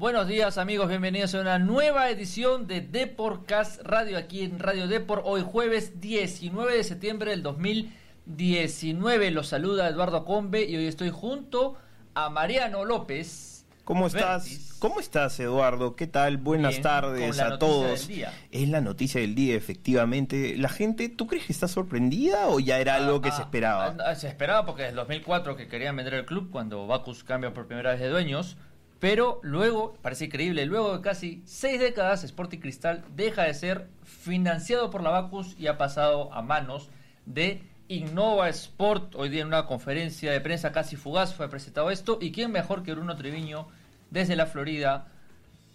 Buenos 0.00 0.26
días 0.28 0.56
amigos, 0.56 0.88
bienvenidos 0.88 1.34
a 1.34 1.42
una 1.42 1.58
nueva 1.58 2.08
edición 2.08 2.66
de 2.66 2.80
Deportcast 2.80 3.82
Radio 3.82 4.16
aquí 4.16 4.44
en 4.44 4.58
Radio 4.58 4.88
Deport. 4.88 5.20
Hoy 5.26 5.42
jueves 5.44 6.00
19 6.00 6.74
de 6.74 6.84
septiembre 6.84 7.32
del 7.32 7.42
2019. 7.42 9.30
Los 9.30 9.48
saluda 9.48 9.86
Eduardo 9.90 10.24
Combe 10.24 10.64
y 10.64 10.74
hoy 10.74 10.86
estoy 10.86 11.10
junto 11.10 11.76
a 12.14 12.30
Mariano 12.30 12.86
López. 12.86 13.66
¿Cómo 13.84 14.06
estás? 14.06 14.76
¿Cómo 14.78 15.00
estás, 15.00 15.38
Eduardo? 15.38 15.94
¿Qué 15.96 16.06
tal? 16.06 16.38
Buenas 16.38 16.80
tardes 16.80 17.38
a 17.38 17.58
todos. 17.58 18.08
Es 18.52 18.68
la 18.70 18.80
noticia 18.80 19.20
del 19.20 19.34
día, 19.34 19.54
efectivamente. 19.54 20.56
La 20.56 20.70
gente, 20.70 21.10
¿tú 21.10 21.26
crees 21.26 21.44
que 21.44 21.52
está 21.52 21.68
sorprendida 21.68 22.48
o 22.48 22.58
ya 22.58 22.78
era 22.80 22.94
algo 22.94 23.20
que 23.20 23.28
Ah, 23.28 23.32
se 23.32 23.42
esperaba? 23.42 23.96
ah, 24.06 24.14
se 24.14 24.28
esperaba 24.28 24.64
porque 24.64 24.84
es 24.84 24.88
el 24.90 24.94
2004 24.94 25.56
que 25.56 25.68
querían 25.68 25.94
vender 25.96 26.14
el 26.14 26.24
club 26.24 26.48
cuando 26.50 26.86
Bacus 26.86 27.22
cambia 27.22 27.52
por 27.52 27.66
primera 27.66 27.90
vez 27.90 28.00
de 28.00 28.08
dueños. 28.08 28.56
Pero 29.00 29.40
luego, 29.42 29.96
parece 30.02 30.26
increíble, 30.26 30.66
luego 30.66 30.98
de 30.98 31.02
casi 31.02 31.42
seis 31.46 31.80
décadas, 31.80 32.22
Sporting 32.22 32.58
Cristal 32.58 33.02
deja 33.16 33.44
de 33.44 33.54
ser 33.54 33.88
financiado 34.04 34.90
por 34.90 35.02
la 35.02 35.08
Bacus 35.08 35.58
y 35.58 35.68
ha 35.68 35.78
pasado 35.78 36.30
a 36.34 36.42
manos 36.42 36.90
de 37.24 37.62
Innova 37.88 38.50
Sport. 38.50 39.14
Hoy 39.14 39.30
día 39.30 39.40
en 39.40 39.48
una 39.48 39.64
conferencia 39.64 40.30
de 40.30 40.40
prensa 40.42 40.70
casi 40.70 40.96
fugaz 40.96 41.34
fue 41.34 41.48
presentado 41.48 41.90
esto. 41.90 42.18
¿Y 42.20 42.30
quién 42.30 42.52
mejor 42.52 42.82
que 42.82 42.92
Bruno 42.92 43.16
Treviño 43.16 43.68
desde 44.10 44.36
la 44.36 44.44
Florida, 44.44 45.08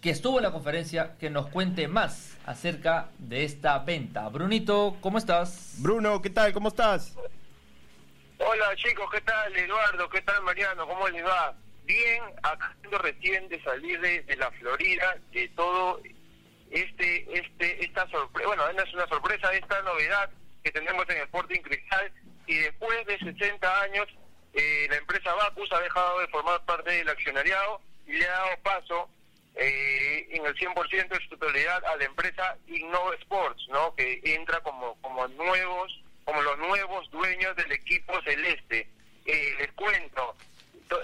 que 0.00 0.10
estuvo 0.10 0.38
en 0.38 0.44
la 0.44 0.52
conferencia, 0.52 1.16
que 1.18 1.28
nos 1.28 1.48
cuente 1.48 1.88
más 1.88 2.36
acerca 2.46 3.08
de 3.18 3.42
esta 3.42 3.80
venta? 3.80 4.28
Brunito, 4.28 4.98
¿cómo 5.00 5.18
estás? 5.18 5.74
Bruno, 5.78 6.22
¿qué 6.22 6.30
tal? 6.30 6.52
¿Cómo 6.52 6.68
estás? 6.68 7.16
Hola 8.38 8.66
chicos, 8.76 9.06
¿qué 9.10 9.20
tal 9.22 9.56
Eduardo? 9.56 10.08
¿Qué 10.10 10.22
tal 10.22 10.44
Mariano? 10.44 10.86
¿Cómo 10.86 11.08
les 11.08 11.24
va? 11.24 11.56
Bien, 11.86 12.22
acabando 12.42 12.98
recién 12.98 13.48
de 13.48 13.62
salir 13.62 14.00
de, 14.00 14.22
de 14.22 14.36
la 14.36 14.50
Florida, 14.52 15.16
de 15.32 15.48
todo 15.50 16.00
este, 16.70 17.38
este, 17.38 17.84
esta 17.84 18.08
sorpresa, 18.10 18.48
bueno, 18.48 18.72
no 18.72 18.82
es 18.82 18.92
una 18.92 19.06
sorpresa, 19.06 19.52
esta 19.54 19.80
novedad 19.82 20.28
que 20.64 20.72
tenemos 20.72 21.08
en 21.08 21.18
Sporting 21.18 21.60
Cristal 21.60 22.12
y 22.46 22.56
después 22.56 23.06
de 23.06 23.18
60 23.18 23.82
años 23.82 24.06
eh, 24.52 24.86
la 24.90 24.96
empresa 24.96 25.32
Bacus 25.34 25.70
ha 25.72 25.80
dejado 25.80 26.18
de 26.20 26.28
formar 26.28 26.64
parte 26.64 26.90
del 26.90 27.08
accionariado 27.08 27.80
y 28.06 28.14
le 28.14 28.26
ha 28.26 28.32
dado 28.32 28.56
paso 28.64 29.08
eh, 29.54 30.26
en 30.30 30.44
el 30.44 30.54
100% 30.56 31.08
de 31.08 31.20
su 31.20 31.28
totalidad 31.36 31.84
a 31.84 31.96
la 31.96 32.04
empresa 32.04 32.56
Innova 32.66 33.14
Sports, 33.16 33.64
¿no? 33.70 33.94
Que 33.94 34.20
entra 34.24 34.60
como 34.60 35.00
como 35.02 35.26
nuevos 35.28 36.02
como 36.24 36.42
los 36.42 36.58
nuevos 36.58 37.08
dueños 37.12 37.54
del 37.54 37.70
equipo 37.70 38.20
celeste. 38.22 38.88
Eh, 39.24 39.54
les 39.58 39.72
cuento, 39.72 40.36
to- 40.36 40.36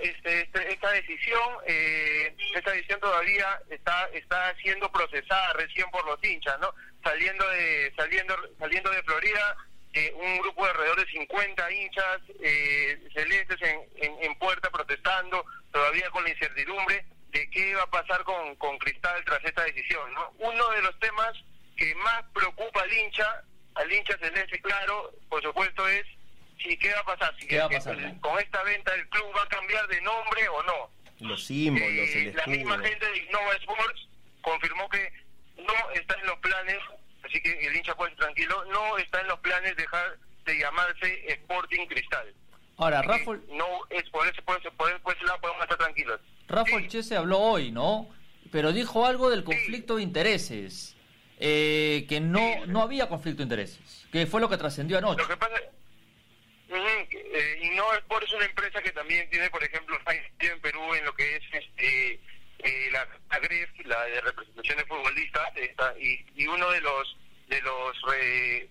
este, 0.02 0.42
este- 0.42 0.72
esta 0.72 0.90
decisión, 0.92 1.42
eh, 1.66 2.34
esta 2.54 2.70
decisión 2.72 3.00
todavía 3.00 3.60
está 3.70 4.08
está 4.12 4.54
siendo 4.56 4.90
procesada 4.92 5.52
recién 5.54 5.90
por 5.90 6.04
los 6.06 6.22
hinchas, 6.24 6.58
¿no? 6.60 6.72
Saliendo 7.02 7.46
de 7.48 7.92
saliendo 7.96 8.36
saliendo 8.58 8.90
de 8.90 9.02
Florida, 9.02 9.56
eh, 9.94 10.12
un 10.14 10.38
grupo 10.38 10.64
de 10.64 10.70
alrededor 10.70 11.04
de 11.04 11.12
50 11.12 11.72
hinchas 11.72 12.20
eh, 12.42 13.08
celestes 13.14 13.60
en, 13.62 13.80
en, 13.96 14.24
en 14.24 14.38
puerta 14.38 14.70
protestando, 14.70 15.44
todavía 15.72 16.08
con 16.10 16.24
la 16.24 16.30
incertidumbre 16.30 17.04
de 17.30 17.50
qué 17.50 17.74
va 17.74 17.82
a 17.84 17.90
pasar 17.90 18.22
con, 18.24 18.54
con 18.56 18.78
Cristal 18.78 19.24
tras 19.24 19.44
esta 19.44 19.64
decisión, 19.64 20.12
¿no? 20.14 20.32
Uno 20.38 20.70
de 20.70 20.82
los 20.82 20.98
temas 21.00 21.32
que 21.76 21.94
más 21.96 22.22
preocupa 22.34 22.82
al 22.82 22.92
hincha, 22.92 23.42
al 23.74 23.90
hincha 23.92 24.16
celeste, 24.18 24.60
claro, 24.60 25.12
por 25.28 25.42
supuesto, 25.42 25.88
es 25.88 26.04
si 26.62 26.76
qué 26.76 26.92
va 26.92 27.00
a 27.00 27.04
pasar, 27.04 27.34
si 27.38 27.46
¿Qué 27.46 27.58
va 27.58 27.64
a 27.66 27.68
pasar, 27.68 27.96
con 28.20 28.38
esta 28.38 28.62
venta 28.62 28.94
el 28.94 29.08
club 29.08 29.26
va 29.36 29.42
a 29.42 29.48
cambiar 29.48 29.86
de 29.88 30.00
nombre 30.02 30.48
o 30.48 30.62
no. 30.62 30.90
Los 31.20 31.44
símbolos, 31.44 31.88
Eh, 31.88 32.28
el 32.28 32.36
la 32.36 32.46
misma 32.46 32.78
gente 32.78 33.06
de 33.06 33.18
Innova 33.18 33.54
Sports 33.60 34.08
confirmó 34.40 34.88
que 34.88 35.12
no 35.58 35.90
está 35.94 36.14
en 36.18 36.26
los 36.26 36.38
planes, 36.38 36.78
así 37.24 37.40
que 37.40 37.52
el 37.66 37.76
hincha 37.76 37.94
puede 37.94 38.14
tranquilo, 38.16 38.64
no 38.72 38.98
está 38.98 39.20
en 39.20 39.28
los 39.28 39.38
planes 39.40 39.76
dejar 39.76 40.16
de 40.44 40.58
llamarse 40.58 41.32
Sporting 41.32 41.86
Cristal. 41.86 42.34
Ahora, 42.78 43.02
Rafael, 43.02 43.40
No, 43.52 43.66
es 43.90 44.08
por 44.10 44.26
eso, 44.26 44.42
por 44.42 44.58
eso, 44.60 44.72
por 44.72 44.90
eso, 44.90 44.98
por 45.00 45.14
ese 45.14 45.24
lado 45.24 45.40
podemos 45.40 45.62
estar 45.62 45.78
tranquilos. 45.78 46.20
Rafael 46.48 46.82
Sí. 46.84 46.88
Che 46.88 47.02
se 47.04 47.16
habló 47.16 47.38
hoy, 47.38 47.70
¿no? 47.70 48.08
Pero 48.50 48.72
dijo 48.72 49.06
algo 49.06 49.30
del 49.30 49.44
conflicto 49.44 49.96
de 49.96 50.02
intereses. 50.02 50.96
eh, 51.44 52.06
que 52.08 52.20
no, 52.20 52.38
Sí. 52.38 52.60
no 52.68 52.82
había 52.82 53.08
conflicto 53.08 53.38
de 53.38 53.42
intereses. 53.44 54.06
Que 54.12 54.26
fue 54.26 54.40
lo 54.40 54.48
que 54.48 54.56
trascendió 54.56 54.98
anoche. 54.98 55.22
Lo 55.22 55.28
que 55.28 55.36
pasa 55.36 55.54
Eh, 56.74 57.58
Innova 57.62 57.96
Sport 57.98 58.24
es 58.24 58.32
una 58.32 58.44
empresa 58.46 58.80
que 58.82 58.92
también 58.92 59.28
tiene, 59.30 59.50
por 59.50 59.62
ejemplo, 59.62 59.98
en 60.38 60.60
Perú 60.60 60.94
en 60.94 61.04
lo 61.04 61.14
que 61.14 61.36
es 61.36 61.42
este 61.52 62.20
eh, 62.64 62.88
la, 62.92 63.04
la 63.30 63.40
la 63.84 64.04
de 64.04 64.20
representación 64.20 64.78
de 64.78 64.84
futbolistas, 64.86 65.56
está, 65.56 65.94
y, 65.98 66.24
y 66.36 66.46
uno 66.46 66.70
de 66.70 66.80
los 66.80 67.16
de 67.48 67.60
los 67.62 68.00
re- 68.02 68.68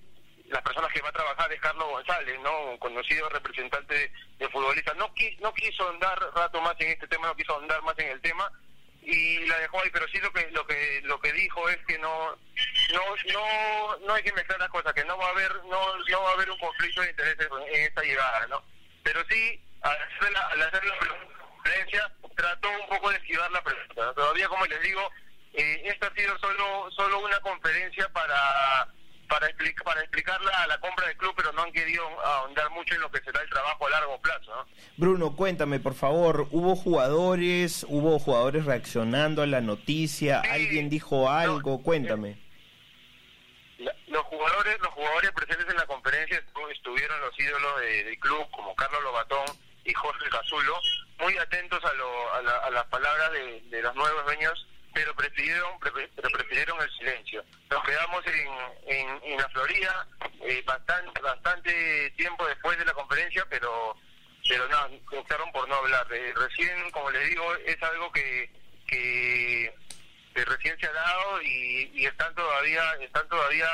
las 0.47 0.61
personas 0.63 0.91
que 0.91 1.01
va 1.01 1.09
a 1.09 1.13
trabajar 1.13 1.51
es 1.53 1.59
Carlos 1.61 1.87
González, 1.89 2.37
no 2.41 2.71
un 2.71 2.77
conocido 2.77 3.29
representante 3.29 3.93
de, 3.93 4.11
de 4.39 4.49
futbolistas. 4.49 4.95
No, 4.97 5.13
qui- 5.13 5.37
no 5.39 5.53
quiso 5.53 5.89
andar 5.89 6.19
rato 6.35 6.59
más 6.61 6.75
en 6.79 6.89
este 6.89 7.07
tema, 7.07 7.27
no 7.27 7.35
quiso 7.35 7.57
andar 7.57 7.81
más 7.83 7.97
en 7.99 8.07
el 8.09 8.21
tema 8.21 8.51
y 9.01 9.39
la 9.47 9.57
dejó 9.59 9.81
ahí, 9.81 9.89
pero 9.91 10.07
sí 10.09 10.19
lo 10.19 10.31
que 10.31 10.49
lo 10.51 10.65
que 10.67 11.01
lo 11.03 11.19
que 11.19 11.31
dijo 11.33 11.67
es 11.69 11.77
que 11.87 11.97
no 11.99 12.37
no 12.93 13.01
no 13.33 13.97
no 14.07 14.13
hay 14.13 14.23
que 14.23 14.33
mezclar 14.33 14.59
las 14.59 14.69
cosas, 14.69 14.93
que 14.93 15.03
no 15.05 15.17
va 15.17 15.27
a 15.27 15.31
haber 15.31 15.53
no 15.65 15.79
no 16.09 16.21
va 16.23 16.29
a 16.29 16.33
haber 16.33 16.49
un 16.51 16.59
conflicto 16.59 17.01
de 17.01 17.09
intereses 17.09 17.47
en 17.73 17.83
esta 17.83 18.01
llegada, 18.03 18.47
¿no? 18.47 18.61
Pero 19.03 19.21
sí 19.29 19.61
al 19.81 19.97
hacer 19.97 20.31
la, 20.31 20.41
al 20.47 20.61
hacer 20.61 20.83
la 20.85 20.95
conferencia 20.97 22.11
trató 22.35 22.69
un 22.69 22.87
poco 22.89 23.09
de 23.09 23.17
esquivar 23.17 23.51
la 23.51 23.63
pregunta. 23.63 23.93
¿no? 24.05 24.13
Todavía 24.13 24.47
como 24.47 24.65
les 24.65 24.81
digo, 24.81 25.01
eh, 25.53 25.81
esta 25.85 26.07
ha 26.07 26.13
sido 26.13 26.37
solo 26.39 26.89
solo 26.91 27.19
una 27.19 27.39
conferencia 27.41 28.07
para 28.09 28.87
para 29.27 29.47
explicar 29.47 29.83
para 29.85 30.01
explicarla 30.01 30.51
a 30.63 30.67
la 30.67 30.77
compra 30.81 31.07
del 31.07 31.15
club, 31.17 31.33
pero 31.37 31.51
no 31.53 31.61
han 31.63 31.71
querido 31.71 32.03
ahondar 32.25 32.69
mucho 32.71 32.95
en 32.95 33.01
lo 33.01 33.09
que 33.11 33.21
será 33.21 33.41
el 33.41 33.49
trabajo 33.49 33.87
a 33.87 33.89
largo 33.89 34.19
plazo, 34.21 34.53
¿no? 34.55 34.65
Bruno, 34.97 35.35
cuéntame, 35.37 35.79
por 35.79 35.93
favor, 35.93 36.47
¿hubo 36.51 36.75
jugadores, 36.75 37.85
hubo 37.87 38.19
jugadores 38.19 38.65
reaccionando 38.65 39.41
a 39.41 39.47
la 39.47 39.61
noticia? 39.61 40.41
Sí. 40.43 40.49
¿Alguien 40.49 40.89
dijo 40.89 41.29
algo? 41.29 41.71
No, 41.77 41.83
Cuéntame. 41.83 42.31
La- 42.31 42.50
los 44.65 44.93
jugadores 44.93 45.31
presentes 45.31 45.67
en 45.69 45.75
la 45.77 45.85
conferencia 45.85 46.39
estu- 46.45 46.71
estuvieron 46.71 47.19
los 47.21 47.37
ídolos 47.39 47.79
de- 47.81 48.03
del 48.03 48.19
club 48.19 48.49
como 48.51 48.75
Carlos 48.75 49.01
Lobatón 49.03 49.45
y 49.83 49.93
Jorge 49.93 50.29
Cazulo 50.29 50.79
muy 51.19 51.37
atentos 51.37 51.83
a, 51.83 51.93
lo- 51.93 52.33
a, 52.33 52.41
la- 52.41 52.57
a 52.59 52.69
las 52.69 52.85
palabras 52.85 53.31
de, 53.31 53.61
los 53.81 53.95
nuevos 53.95 54.25
dueños 54.25 54.67
pero 54.93 55.15
prefirieron 55.15 55.79
pre- 55.79 56.09
pero 56.15 56.29
prefirieron 56.29 56.79
el 56.81 56.91
silencio. 56.97 57.43
Nos 57.69 57.83
quedamos 57.83 58.25
en, 58.27 58.49
en, 58.97 59.23
en 59.23 59.37
la 59.39 59.47
Florida 59.49 60.07
eh, 60.41 60.61
bastante 60.65 61.21
bastante 61.21 62.11
tiempo 62.17 62.45
después 62.45 62.77
de 62.77 62.85
la 62.85 62.93
conferencia 62.93 63.45
pero 63.49 63.95
pero 64.47 64.67
no 64.67 65.19
optaron 65.19 65.51
por 65.53 65.67
no 65.69 65.75
hablar. 65.75 66.05
Eh, 66.11 66.33
recién 66.35 66.91
como 66.91 67.09
les 67.11 67.29
digo 67.29 67.55
es 67.65 67.81
algo 67.83 68.11
que 68.11 68.51
que 68.87 69.73
que 70.35 70.45
recién 70.45 70.77
se 70.79 70.87
ha 70.87 70.91
dado 70.93 71.41
y, 71.41 71.91
y 71.93 72.05
están 72.05 72.33
todavía 72.35 72.83
están 73.01 73.27
todavía 73.29 73.67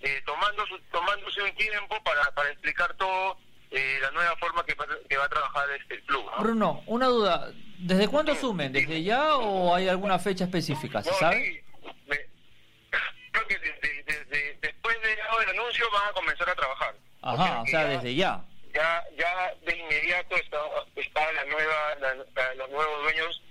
eh, 0.00 0.22
tomando 0.24 0.66
su- 0.66 0.78
tomándose 0.92 1.42
un 1.42 1.54
tiempo 1.56 2.02
para, 2.04 2.30
para 2.32 2.50
explicar 2.50 2.94
todo 2.96 3.36
eh, 3.70 3.98
la 4.00 4.10
nueva 4.12 4.36
forma 4.36 4.64
que, 4.64 4.74
va- 4.74 4.86
que 5.08 5.16
va 5.16 5.24
a 5.24 5.28
trabajar 5.28 5.68
este 5.78 6.00
club 6.04 6.24
¿no? 6.36 6.42
Bruno, 6.42 6.82
una 6.86 7.06
duda. 7.06 7.50
¿Desde 7.78 8.08
cuándo 8.08 8.32
asumen? 8.32 8.72
¿Desde 8.72 9.02
ya 9.02 9.36
o 9.36 9.74
hay 9.74 9.88
alguna 9.88 10.18
fecha 10.18 10.44
específica? 10.44 11.02
¿Se 11.02 11.10
No, 11.10 11.16
sabe? 11.16 11.44
sí, 11.44 11.60
me- 12.06 12.16
creo 13.32 13.46
que 13.46 13.58
desde, 13.58 14.02
desde- 14.04 14.58
después 14.60 14.96
del 15.02 15.48
anuncio 15.50 15.86
van 15.92 16.08
a 16.08 16.12
comenzar 16.12 16.48
a 16.48 16.54
trabajar 16.54 16.94
Ajá, 17.22 17.60
o 17.62 17.66
sea, 17.66 17.82
ya- 17.82 17.88
desde 17.88 18.14
ya. 18.14 18.44
ya 18.72 19.04
ya 19.18 19.54
de 19.66 19.76
inmediato 19.76 20.36
está 20.36 20.58
está 20.96 21.32
la 21.32 21.44
nueva 21.44 21.94
la- 22.00 22.14
la- 22.14 22.54
los 22.54 22.70
nuevos 22.70 23.02
dueños 23.02 23.42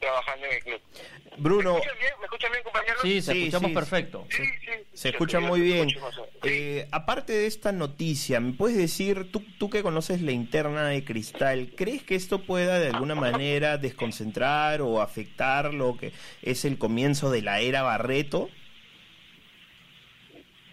trabajando 0.00 0.46
en 0.46 0.52
el 0.52 0.62
club 0.62 0.80
Bruno, 1.38 1.72
¿Me 1.74 1.78
escuchan 1.80 1.98
bien, 1.98 2.12
¿Me 2.18 2.24
escuchan 2.24 2.52
bien 2.52 2.64
compañeros? 2.64 3.00
Sí, 3.02 3.20
se 3.20 3.32
Sí, 3.32 3.38
escuchamos 3.40 3.68
sí. 3.68 3.74
perfecto. 3.74 4.26
Sí, 4.30 4.42
sí. 4.44 4.70
se 4.94 5.08
escucha 5.10 5.40
muy 5.40 5.60
bien. 5.60 5.88
Eh, 6.44 6.88
aparte 6.92 7.34
de 7.34 7.46
esta 7.46 7.72
noticia, 7.72 8.40
¿me 8.40 8.54
puedes 8.54 8.78
decir, 8.78 9.30
tú, 9.30 9.44
tú 9.58 9.68
que 9.68 9.82
conoces 9.82 10.22
la 10.22 10.32
interna 10.32 10.86
de 10.88 11.04
Cristal, 11.04 11.72
¿crees 11.76 12.02
que 12.02 12.14
esto 12.14 12.42
pueda 12.42 12.78
de 12.78 12.88
alguna 12.88 13.14
manera 13.14 13.76
desconcentrar 13.76 14.80
o 14.80 15.02
afectar 15.02 15.74
lo 15.74 15.96
que 15.98 16.12
es 16.42 16.64
el 16.64 16.78
comienzo 16.78 17.30
de 17.30 17.42
la 17.42 17.60
era 17.60 17.82
Barreto? 17.82 18.48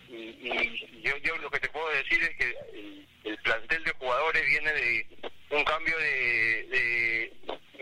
y, 0.10 0.16
y 0.16 1.02
yo, 1.04 1.12
yo 1.24 1.36
lo 1.38 1.50
que 1.50 1.60
te 1.60 1.70
puedo 1.70 1.90
decir 1.90 2.22
es 2.24 2.30
que 2.38 2.56
el, 2.80 3.08
el 3.25 3.38
plantel 3.40 3.84
de 3.84 3.92
jugadores 3.92 4.44
viene 4.48 4.72
de 4.72 5.08
un 5.52 5.64
cambio 5.66 5.98
de, 5.98 6.68
de- 6.72 7.34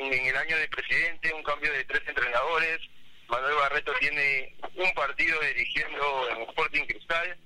en 0.09 0.25
el 0.25 0.35
año 0.35 0.57
de 0.57 0.67
presidente, 0.67 1.33
un 1.33 1.43
cambio 1.43 1.71
de 1.71 1.83
tres 1.85 2.01
entrenadores. 2.07 2.79
Manuel 3.27 3.55
Barreto 3.55 3.93
tiene 3.99 4.55
un 4.75 4.93
partido 4.93 5.39
dirigiendo 5.41 6.29
en 6.29 6.41
Sporting 6.49 6.85
Cristal. 6.85 7.37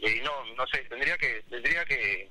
Y 0.00 0.20
no, 0.20 0.44
no 0.54 0.66
sé, 0.68 0.78
tendría 0.84 1.16
que 1.18 1.42
tendría 1.50 1.84
que, 1.84 2.28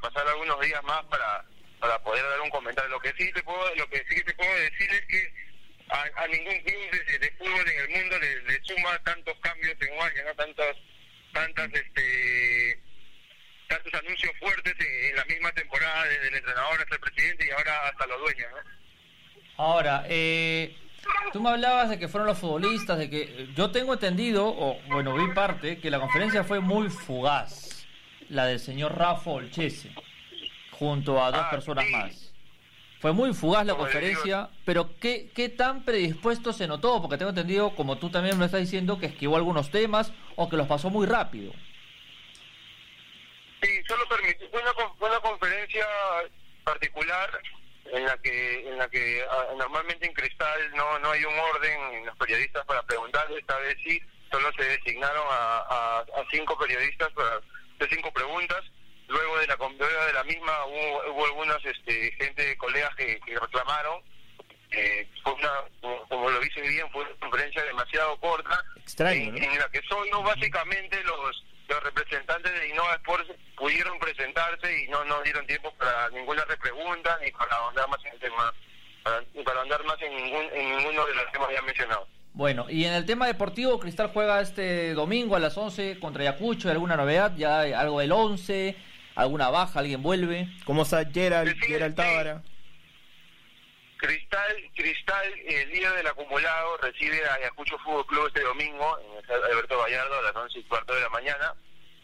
pasar 0.00 0.26
algunos 0.26 0.58
días 0.60 0.82
más 0.84 1.04
para 1.06 1.44
para 1.78 1.98
poder 2.02 2.24
dar 2.24 2.40
un 2.40 2.50
comentario. 2.50 2.90
Lo 2.90 3.00
que 3.00 3.12
sí 3.18 3.30
te 3.32 3.42
puedo 3.42 3.74
lo 3.74 3.88
que 3.88 4.04
sí 4.08 4.22
te 4.22 4.34
puedo 4.34 4.54
decir 4.54 4.90
es 4.90 5.06
que 5.06 5.32
a, 5.88 6.26
ningún 6.28 6.58
club 6.60 7.20
de, 7.20 7.30
fútbol 7.38 7.68
en 7.68 7.80
el 7.80 7.88
mundo 7.90 8.18
le, 8.18 8.60
suma 8.64 8.98
tantos 9.04 9.36
cambios 9.40 9.76
en 9.80 9.92
un 9.92 9.98
¿no? 9.98 10.34
Tantas, 10.34 10.76
tantas, 11.32 11.70
este, 11.74 12.80
tantos 13.72 13.94
anuncios 13.94 14.32
fuertes 14.38 14.74
en, 14.78 15.16
la 15.16 15.24
misma 15.24 15.52
temporada, 15.52 16.04
desde 16.04 16.28
el 16.28 16.34
entrenador 16.34 16.80
hasta 16.80 16.94
el 16.94 17.00
presidente 17.00 17.46
y 17.46 17.50
ahora 17.50 17.88
hasta 17.88 18.06
los 18.06 18.20
dueños, 18.20 18.46
¿no? 18.52 19.62
Ahora, 19.64 20.04
eh, 20.08 20.76
tú 21.32 21.40
me 21.40 21.50
hablabas 21.50 21.90
de 21.90 21.98
que 21.98 22.08
fueron 22.08 22.26
los 22.26 22.38
futbolistas, 22.38 22.98
de 22.98 23.08
que 23.10 23.48
yo 23.54 23.70
tengo 23.70 23.94
entendido, 23.94 24.46
o 24.46 24.80
bueno, 24.88 25.14
vi 25.14 25.32
parte, 25.34 25.78
que 25.78 25.90
la 25.90 26.00
conferencia 26.00 26.44
fue 26.44 26.60
muy 26.60 26.88
fugaz, 26.90 27.86
la 28.28 28.46
del 28.46 28.60
señor 28.60 28.96
Rafa 28.96 29.30
Olchese, 29.30 29.90
junto 30.72 31.22
a 31.22 31.30
dos 31.30 31.42
Ah, 31.44 31.50
personas 31.50 31.84
sí. 31.86 31.92
más. 31.92 32.28
Fue 33.00 33.12
muy 33.12 33.34
fugaz 33.34 33.66
la 33.66 33.72
Como 33.72 33.84
conferencia, 33.84 34.48
pero 34.64 34.96
¿qué, 35.00 35.30
¿qué 35.34 35.48
tan 35.48 35.84
predispuesto 35.84 36.52
se 36.52 36.68
notó? 36.68 37.02
Porque 37.02 37.18
tengo 37.18 37.30
entendido, 37.30 37.74
como 37.74 37.98
tú 37.98 38.10
también 38.10 38.36
me 38.36 38.40
lo 38.40 38.46
estás 38.46 38.60
diciendo, 38.60 38.98
que 38.98 39.06
esquivó 39.06 39.36
algunos 39.36 39.70
temas 39.70 40.12
o 40.36 40.48
que 40.48 40.56
los 40.56 40.68
pasó 40.68 40.88
muy 40.88 41.06
rápido. 41.06 41.52
Fue 44.52 44.60
una, 44.60 44.72
fue 44.98 45.08
una 45.08 45.20
conferencia 45.20 45.86
particular 46.62 47.40
en 47.86 48.04
la 48.04 48.16
que 48.18 48.68
en 48.68 48.78
la 48.78 48.88
que 48.88 49.24
ah, 49.28 49.46
normalmente 49.56 50.06
en 50.06 50.12
Cristal 50.12 50.70
no 50.76 50.98
no 50.98 51.10
hay 51.10 51.24
un 51.24 51.38
orden 51.38 51.80
en 51.94 52.06
los 52.06 52.16
periodistas 52.18 52.64
para 52.66 52.82
preguntar, 52.82 53.26
esta 53.32 53.56
vez 53.58 53.76
sí, 53.82 54.00
solo 54.30 54.52
se 54.52 54.64
designaron 54.64 55.26
a, 55.30 55.58
a, 55.58 55.98
a 56.00 56.26
cinco 56.30 56.56
periodistas 56.58 57.10
para 57.12 57.36
hacer 57.36 57.88
cinco 57.90 58.12
preguntas. 58.12 58.62
Luego 59.08 59.38
de 59.38 59.46
la 59.46 59.56
luego 59.56 60.06
de 60.06 60.12
la 60.12 60.24
misma 60.24 60.66
hubo, 60.66 61.12
hubo 61.12 61.26
algunas 61.26 61.64
este, 61.64 62.12
gente, 62.12 62.56
colegas 62.58 62.94
que, 62.96 63.18
que 63.20 63.38
reclamaron. 63.38 64.02
Eh, 64.70 65.06
fue 65.22 65.32
una, 65.34 65.50
como, 65.80 66.08
como 66.08 66.30
lo 66.30 66.40
dice 66.40 66.60
bien, 66.62 66.90
fue 66.92 67.04
una 67.04 67.14
conferencia 67.20 67.62
demasiado 67.64 68.18
corta 68.20 68.64
Extraño, 68.76 69.28
en, 69.28 69.34
¿no? 69.34 69.42
en 69.42 69.58
la 69.58 69.68
que 69.70 69.82
solo 69.82 70.22
básicamente 70.22 71.02
los 71.04 71.44
los 71.72 71.82
representantes 71.82 72.52
de 72.52 72.68
Innova 72.68 72.94
Sports 72.96 73.28
pudieron 73.56 73.98
presentarse 73.98 74.82
y 74.84 74.88
no 74.88 75.04
no 75.04 75.22
dieron 75.22 75.46
tiempo 75.46 75.72
para 75.78 76.08
ninguna 76.10 76.44
repregunta 76.44 77.18
ni 77.24 77.30
para 77.32 77.54
ahondar 77.56 77.88
más 77.88 78.04
en 78.04 78.12
el 78.12 78.18
tema 78.20 78.52
para, 79.02 79.22
ni 79.34 79.42
para 79.42 79.60
andar 79.62 79.84
más 79.84 79.96
en 80.02 80.14
ningún 80.16 80.44
en 80.54 80.76
ninguno 80.76 81.06
de 81.06 81.14
los 81.14 81.32
temas 81.32 81.48
ya 81.52 81.62
mencionados 81.62 82.08
Bueno, 82.34 82.66
y 82.68 82.84
en 82.84 82.94
el 82.94 83.04
tema 83.06 83.26
deportivo, 83.26 83.78
Cristal 83.78 84.10
juega 84.12 84.40
este 84.40 84.94
domingo 84.94 85.36
a 85.36 85.38
las 85.40 85.56
11 85.56 85.98
contra 86.00 86.22
Ayacucho. 86.22 86.68
¿Hay 86.68 86.72
alguna 86.72 86.96
novedad? 86.96 87.32
¿Ya 87.36 87.60
hay 87.60 87.72
algo 87.74 88.00
del 88.00 88.10
11? 88.12 88.74
¿Alguna 89.16 89.50
baja? 89.50 89.80
¿Alguien 89.80 90.02
vuelve? 90.02 90.48
¿Cómo 90.64 90.82
está 90.82 91.04
Gerald, 91.04 91.52
Sí, 91.60 91.66
Gerald 91.66 91.92
sí. 91.94 91.96
Tábara? 92.02 92.42
Cristal 94.02 94.70
Cristal 94.74 95.32
el 95.46 95.68
líder 95.70 95.92
del 95.92 96.08
acumulado 96.08 96.76
recibe 96.78 97.24
a 97.24 97.34
Ayacucho 97.34 97.78
Fútbol 97.78 98.04
Club 98.06 98.26
este 98.26 98.40
domingo 98.40 98.98
en 98.98 99.24
el 99.32 99.44
Alberto 99.44 99.80
Gallardo 99.80 100.18
a 100.18 100.22
las 100.22 100.34
11 100.34 100.58
y 100.58 100.64
cuarto 100.64 100.92
de 100.92 101.02
la 101.02 101.08
mañana. 101.08 101.54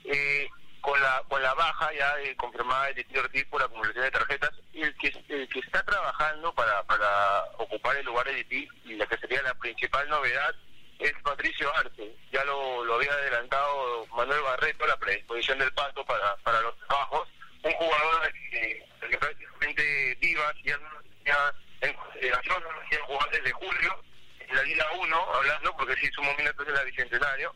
Eh, 0.05 0.49
con 0.81 1.00
la 1.00 1.25
con 1.29 1.43
la 1.43 1.55
baja 1.55 1.93
ya 1.93 2.21
eh, 2.21 2.37
confirmada 2.37 2.87
del 2.87 3.05
Tito 3.05 3.19
Ortiz 3.19 3.45
por 3.47 3.61
acumulación 3.61 4.05
de 4.05 4.11
tarjetas 4.12 4.53
el 4.73 4.97
que 4.97 5.09
el 5.29 5.49
que 5.49 5.59
está 5.59 5.83
trabajando 5.83 6.55
para 6.55 6.85
para 6.85 7.43
ocupar 7.59 7.97
el 7.97 8.06
lugar 8.06 8.27
de 8.27 8.45
Titi 8.45 8.69
y 8.85 8.95
la 8.95 9.05
que 9.06 9.19
sería 9.19 9.43
la 9.43 9.55
principal 9.55 10.09
novedad 10.09 10.55
es 11.00 11.12
Patricio 11.25 11.75
Arce. 11.75 12.15
Ya 12.31 12.45
lo, 12.45 12.85
lo 12.85 12.95
había 12.95 13.12
adelantado 13.12 14.06
Manuel 14.15 14.43
Barreto 14.43 14.87
la 14.87 14.97
predisposición 14.99 15.59
del 15.59 15.73
pato 15.73 16.05
para 16.05 16.37
para 16.45 16.61
los 16.61 16.79
trabajos. 16.79 17.29
Un 17.65 17.73
jugador 17.73 18.33
que, 18.53 18.87
que 19.11 19.19
prácticamente 19.19 20.17
Divas 20.21 20.55
ya, 20.62 20.79
ya 21.27 21.55
en 21.81 21.93
consideración 21.95 22.63
no 22.63 22.69
hacía 22.83 22.99
jugar 23.05 23.31
desde 23.31 23.53
julio 23.53 24.03
en 24.41 24.57
la 24.57 24.63
Liga 24.63 24.87
1 25.01 25.17
hablando 25.35 25.77
porque 25.77 25.95
sí 26.01 26.09
sumó 26.15 26.35
minutos 26.37 26.67
en 26.67 26.75
la 26.75 26.83
Bicentenario 26.85 27.55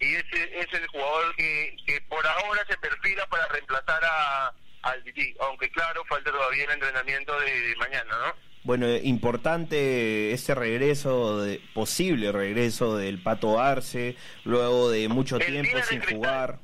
y 0.00 0.14
ese 0.16 0.58
es 0.60 0.72
el 0.72 0.86
jugador 0.88 1.34
que, 1.36 1.76
que 1.86 2.00
por 2.02 2.26
ahora 2.26 2.64
se 2.68 2.76
perfila 2.78 3.26
para 3.26 3.46
reemplazar 3.48 4.02
a 4.04 4.52
al 4.82 5.02
Titi, 5.02 5.34
aunque 5.40 5.70
claro 5.70 6.04
falta 6.04 6.30
todavía 6.30 6.64
el 6.64 6.72
entrenamiento 6.72 7.40
de 7.40 7.74
mañana, 7.78 8.14
¿no? 8.26 8.34
Bueno, 8.64 8.86
eh, 8.86 9.00
importante 9.04 10.32
este 10.32 10.54
regreso, 10.54 11.42
de, 11.42 11.58
posible 11.72 12.30
regreso 12.32 12.96
del 12.98 13.22
Pato 13.22 13.58
Arce, 13.58 14.14
luego 14.44 14.90
de 14.90 15.08
mucho 15.08 15.36
El 15.36 15.46
tiempo 15.46 15.78
sin 15.88 16.00
Cristal. 16.00 16.16
jugar. 16.16 16.58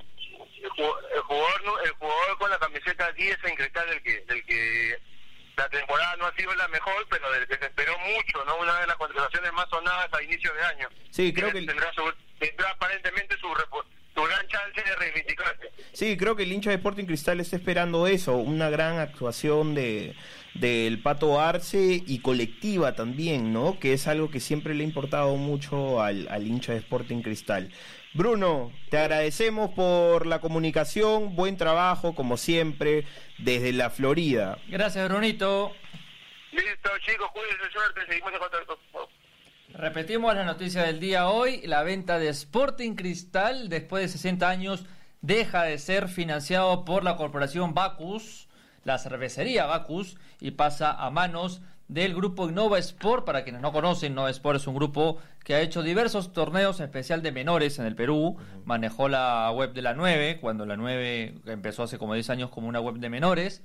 el 0.63 0.69
ju- 0.71 0.99
el 1.15 1.21
jugador 1.23 1.63
el 1.87 1.91
jugador 1.93 2.39
con 2.39 2.51
la 2.51 2.59
camiseta 2.59 3.11
10 3.13 3.39
en 3.45 3.55
cristal 3.55 3.89
del 3.89 4.03
que 4.03 4.21
del 4.27 4.45
que 4.45 4.99
la 5.61 5.69
temporada 5.69 6.17
no 6.17 6.27
ha 6.27 6.35
sido 6.35 6.55
la 6.55 6.69
mejor 6.69 7.07
pero 7.11 7.31
del 7.33 7.47
que 7.47 7.57
se 7.59 7.67
esperó 7.67 7.93
mucho 7.99 8.45
no 8.47 8.57
una 8.59 8.81
de 8.81 8.87
las 8.87 8.97
contrataciones 8.97 9.53
más 9.53 9.69
sonadas 9.69 10.09
a 10.13 10.23
inicio 10.23 10.53
de 10.55 10.63
año 10.63 10.89
Sí, 11.11 11.33
creo 11.33 11.53
que- 11.53 11.63
tendrá 11.67 11.93
su 11.93 12.03
tendrá 12.39 12.71
aparentemente 12.71 13.37
su 13.39 13.49
su 14.15 14.23
gran 14.25 14.47
chance 14.49 14.83
de 14.83 14.97
reivindicarse 14.97 15.71
Sí, 15.93 16.17
creo 16.17 16.35
que 16.37 16.45
el 16.45 16.53
hincha 16.53 16.71
de 16.71 16.77
Sporting 16.77 17.05
Cristal 17.05 17.41
está 17.41 17.57
esperando 17.57 18.07
eso, 18.07 18.37
una 18.37 18.71
gran 18.71 18.99
actuación 18.99 19.75
de 19.75 20.15
del 20.55 21.01
Pato 21.03 21.41
Arce 21.41 22.03
y 22.07 22.21
colectiva 22.23 22.95
también, 22.97 23.53
¿no? 23.53 23.79
Que 23.79 23.93
es 23.93 24.09
algo 24.09 24.31
que 24.31 24.41
siempre 24.41 24.75
le 24.75 24.83
ha 24.83 24.87
importado 24.87 25.37
mucho 25.37 26.03
al, 26.03 26.27
al 26.29 26.45
hincha 26.47 26.73
de 26.73 26.79
Sporting 26.79 27.23
Cristal. 27.23 27.71
Bruno, 28.13 28.73
te 28.91 28.99
agradecemos 28.99 29.71
por 29.71 30.27
la 30.27 30.41
comunicación, 30.41 31.37
buen 31.37 31.57
trabajo 31.57 32.17
como 32.17 32.37
siempre 32.37 33.07
desde 33.39 33.73
la 33.73 33.89
Florida. 33.89 34.59
Gracias, 34.67 35.09
Brunito. 35.09 35.73
listo 36.51 36.91
chicos 37.07 37.31
cuídense 37.33 37.71
suerte 37.73 38.01
seguimos 38.09 38.33
en 38.33 38.39
contacto 38.41 38.81
Repetimos 39.75 40.35
la 40.35 40.45
noticia 40.45 40.83
del 40.83 40.99
día 40.99 41.29
hoy. 41.29 41.63
La 41.65 41.85
venta 41.85 42.19
de 42.19 42.29
Sporting 42.31 42.97
Cristal, 42.97 43.69
después 43.69 44.03
de 44.03 44.09
60 44.09 44.49
años, 44.49 44.85
deja 45.21 45.63
de 45.63 45.79
ser 45.79 46.09
financiado 46.09 46.85
por 46.85 47.05
la 47.05 47.17
corporación 47.17 47.75
Bacus, 47.75 48.49
la 48.83 48.99
cervecería 48.99 49.67
Bacus, 49.67 50.17
y 50.41 50.51
pasa 50.51 50.91
a 50.91 51.11
manos 51.11 51.63
del 51.93 52.15
grupo 52.15 52.49
Innova 52.49 52.79
Sport. 52.79 53.25
Para 53.25 53.43
quienes 53.45 53.61
no 53.61 53.73
conocen, 53.73 54.13
Innova 54.13 54.31
Sport 54.31 54.57
es 54.57 54.67
un 54.67 54.75
grupo 54.75 55.19
que 55.45 55.55
ha 55.55 55.61
hecho 55.61 55.83
diversos 55.83 56.33
torneos, 56.33 56.79
en 56.81 56.85
especial 56.85 57.23
de 57.23 57.33
menores 57.33 57.79
en 57.79 57.87
el 57.87 57.95
Perú. 57.97 58.37
Manejó 58.65 59.09
la 59.09 59.51
web 59.53 59.73
de 59.73 59.83
la 59.83 59.95
9, 59.95 60.39
cuando 60.41 60.67
la 60.67 60.77
9 60.77 61.35
empezó 61.47 61.83
hace 61.83 61.99
como 61.99 62.15
10 62.15 62.31
años 62.31 62.51
como 62.51 62.69
una 62.69 62.81
web 62.81 62.97
de 62.97 63.09
menores. 63.11 63.63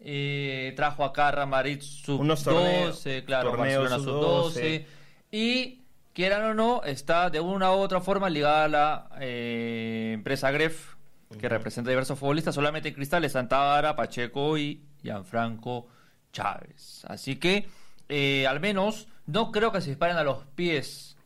Eh, 0.00 0.72
trajo 0.76 1.04
acá 1.04 1.30
Ramarit 1.30 1.82
Sub 1.82 2.20
Unos 2.20 2.42
torneos- 2.42 2.86
12, 3.04 3.24
claro, 3.24 3.50
torneos 3.50 3.90
Barcelona 3.90 4.02
Sub 4.04 4.22
sub-12. 4.22 4.42
12. 4.54 4.86
Y 5.30 5.82
quieran 6.14 6.42
o 6.44 6.54
no, 6.54 6.82
está 6.84 7.30
de 7.30 7.38
una 7.40 7.70
u 7.72 7.74
otra 7.78 8.00
forma 8.00 8.28
ligada 8.30 8.64
a 8.64 8.68
la 8.68 9.08
eh, 9.20 10.12
empresa 10.14 10.50
Gref, 10.50 10.94
que 11.38 11.48
representa 11.48 11.90
diversos 11.90 12.18
futbolistas. 12.18 12.54
Solamente 12.54 12.88
en 12.88 12.94
Cristal 12.94 13.24
es 13.24 13.32
Santagara, 13.32 13.94
Pacheco 13.94 14.58
y 14.58 14.82
Gianfranco 15.02 15.86
Chávez. 16.32 17.04
Así 17.06 17.36
que, 17.36 17.68
eh, 18.08 18.46
al 18.46 18.60
menos, 18.60 19.08
no 19.26 19.52
creo 19.52 19.72
que 19.72 19.80
se 19.80 19.90
disparen 19.90 20.16
a 20.16 20.24
los 20.24 20.44
pies 20.54 21.16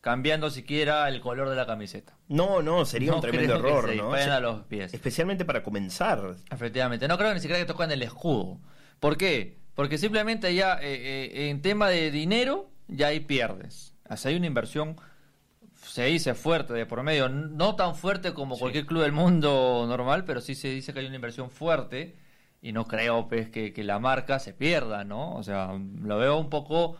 cambiando 0.00 0.50
siquiera 0.50 1.08
el 1.08 1.20
color 1.20 1.48
de 1.48 1.56
la 1.56 1.66
camiseta. 1.66 2.16
No, 2.28 2.60
no, 2.62 2.84
sería 2.84 3.10
No 3.10 3.16
un 3.16 3.22
tremendo 3.22 3.58
creo 3.58 3.62
que 3.62 3.68
error, 3.68 3.90
se 3.90 3.96
¿no? 3.96 4.02
disparen 4.02 4.22
O 4.22 4.30
sea, 4.30 4.36
a 4.36 4.40
los 4.40 4.62
pies. 4.64 4.92
Especialmente 4.92 5.44
para 5.46 5.62
comenzar. 5.62 6.36
Efectivamente, 6.50 7.08
no 7.08 7.16
creo 7.16 7.32
ni 7.32 7.40
siquiera 7.40 7.58
que 7.58 7.66
tocan 7.66 7.90
el 7.90 8.02
escudo. 8.02 8.60
¿Por 9.00 9.16
qué? 9.16 9.56
Porque 9.74 9.96
simplemente 9.96 10.54
ya 10.54 10.74
eh, 10.74 11.32
eh, 11.34 11.48
en 11.48 11.62
tema 11.62 11.88
de 11.88 12.10
dinero, 12.10 12.70
ya 12.86 13.08
ahí 13.08 13.20
pierdes. 13.20 13.94
O 14.08 14.16
sea, 14.16 14.30
hay 14.30 14.36
una 14.36 14.46
inversión, 14.46 14.96
se 15.86 16.04
dice 16.04 16.34
fuerte 16.34 16.74
de 16.74 16.84
por 16.84 17.02
medio, 17.02 17.28
no 17.30 17.74
tan 17.74 17.94
fuerte 17.94 18.34
como 18.34 18.58
cualquier 18.58 18.84
club 18.84 19.02
del 19.02 19.12
mundo 19.12 19.86
normal, 19.88 20.24
pero 20.24 20.40
sí 20.42 20.54
se 20.54 20.68
dice 20.68 20.92
que 20.92 21.00
hay 21.00 21.06
una 21.06 21.16
inversión 21.16 21.50
fuerte 21.50 22.14
y 22.64 22.72
no 22.72 22.86
creo 22.86 23.28
pues 23.28 23.50
que, 23.50 23.74
que 23.74 23.84
la 23.84 23.98
marca 23.98 24.38
se 24.38 24.54
pierda, 24.54 25.04
¿no? 25.04 25.34
O 25.34 25.42
sea, 25.42 25.78
lo 26.00 26.16
veo 26.16 26.38
un 26.38 26.48
poco 26.48 26.96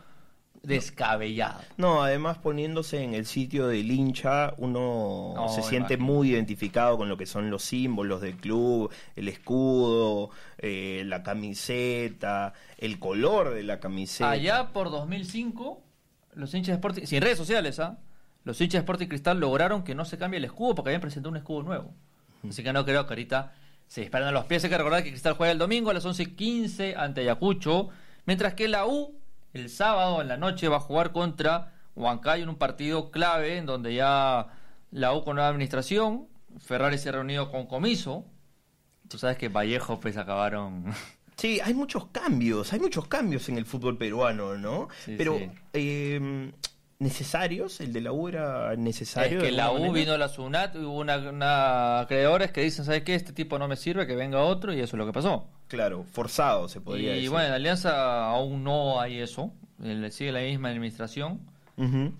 descabellado. 0.61 1.59
No, 1.77 2.03
además 2.03 2.37
poniéndose 2.37 3.01
en 3.01 3.15
el 3.15 3.25
sitio 3.25 3.65
del 3.65 3.89
hincha, 3.89 4.53
uno 4.57 5.33
No, 5.35 5.49
se 5.49 5.63
siente 5.63 5.95
imagino. 5.95 6.13
muy 6.13 6.29
identificado 6.29 6.99
con 6.99 7.09
lo 7.09 7.17
que 7.17 7.25
son 7.25 7.49
los 7.49 7.63
símbolos 7.63 8.21
del 8.21 8.37
club, 8.37 8.91
el 9.15 9.27
escudo, 9.27 10.29
eh, 10.59 11.01
la 11.07 11.23
camiseta, 11.23 12.53
el 12.77 12.99
color 12.99 13.55
de 13.55 13.63
la 13.63 13.79
camiseta. 13.79 14.29
Allá 14.29 14.71
por 14.71 14.91
2005, 14.91 15.81
los 16.35 16.53
hinchas 16.53 16.67
de 16.67 16.75
Sporting, 16.75 17.05
sin 17.07 17.21
redes 17.23 17.39
sociales, 17.39 17.79
¿ah? 17.79 17.97
Los 18.43 18.61
hinchas 18.61 18.73
de 18.73 18.83
Sporting 18.83 19.07
Cristal 19.07 19.39
lograron 19.39 19.83
que 19.83 19.95
no 19.95 20.05
se 20.05 20.19
cambie 20.19 20.37
el 20.37 20.45
escudo 20.45 20.75
porque 20.75 20.89
habían 20.89 21.01
presentado 21.01 21.31
un 21.31 21.37
escudo 21.37 21.63
nuevo. 21.63 21.91
Así 22.47 22.61
que 22.61 22.71
no 22.71 22.85
creo 22.85 23.07
que 23.07 23.13
ahorita 23.13 23.55
se 23.87 24.01
disparen 24.01 24.27
a 24.27 24.31
los 24.31 24.45
pies. 24.45 24.63
Hay 24.63 24.69
que 24.69 24.77
recordar 24.77 25.03
que 25.03 25.09
Cristal 25.11 25.33
juega 25.35 25.51
el 25.51 25.57
domingo 25.57 25.89
a 25.89 25.93
las 25.93 26.05
11.15 26.05 26.95
ante 26.97 27.21
Ayacucho, 27.21 27.89
mientras 28.25 28.53
que 28.53 28.67
la 28.67 28.85
U 28.85 29.15
el 29.53 29.69
sábado 29.69 30.21
en 30.21 30.27
la 30.27 30.37
noche 30.37 30.67
va 30.67 30.77
a 30.77 30.81
jugar 30.81 31.11
contra 31.11 31.73
Huancayo 31.95 32.43
en 32.43 32.49
un 32.49 32.57
partido 32.57 33.09
clave 33.11 33.57
en 33.57 33.65
donde 33.65 33.95
ya 33.95 34.47
la 34.91 35.13
U 35.13 35.23
con 35.23 35.35
nueva 35.35 35.49
administración, 35.49 36.27
Ferrari 36.59 36.97
se 36.97 37.09
ha 37.09 37.13
reunido 37.13 37.51
con 37.51 37.65
Comiso. 37.67 38.25
Tú 39.07 39.17
sabes 39.17 39.37
que 39.37 39.49
Vallejo 39.49 39.99
pues 39.99 40.17
acabaron 40.17 40.85
Sí, 41.37 41.59
hay 41.61 41.73
muchos 41.73 42.07
cambios, 42.07 42.71
hay 42.71 42.79
muchos 42.79 43.07
cambios 43.07 43.49
en 43.49 43.57
el 43.57 43.65
fútbol 43.65 43.97
peruano, 43.97 44.57
¿no? 44.57 44.87
Sí, 45.03 45.15
Pero 45.17 45.37
sí. 45.37 45.51
eh, 45.73 46.51
necesarios, 46.99 47.81
el 47.81 47.93
de 47.93 48.01
la 48.01 48.11
U 48.11 48.27
era 48.27 48.75
necesario. 48.75 49.39
Es 49.39 49.43
que 49.43 49.51
la 49.51 49.71
U 49.71 49.75
manera? 49.75 49.93
vino 49.93 50.13
a 50.13 50.17
la 50.17 50.29
SUNAT, 50.29 50.75
hubo 50.77 50.99
una, 50.99 51.17
una 51.17 51.99
acreedores 52.01 52.51
que 52.51 52.61
dicen, 52.61 52.85
¿sabes 52.85 53.03
qué? 53.03 53.15
Este 53.15 53.33
tipo 53.33 53.59
no 53.59 53.67
me 53.67 53.75
sirve, 53.75 54.07
que 54.07 54.15
venga 54.15 54.41
otro, 54.41 54.73
y 54.73 54.79
eso 54.79 54.95
es 54.95 54.99
lo 54.99 55.05
que 55.05 55.13
pasó. 55.13 55.47
Claro, 55.67 56.03
forzado 56.03 56.67
se 56.67 56.81
podría 56.81 57.11
y 57.11 57.15
decir. 57.15 57.29
bueno, 57.29 57.47
en 57.47 57.53
Alianza 57.53 58.25
aún 58.29 58.63
no 58.63 58.99
hay 59.01 59.19
eso, 59.19 59.51
eh, 59.83 60.09
sigue 60.11 60.31
la 60.31 60.41
misma 60.41 60.69
administración. 60.69 61.39